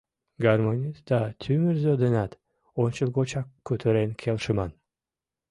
[0.43, 2.31] Гармонист да тӱмырзӧ денат
[2.83, 4.71] ончылгочак кутырен келшыман.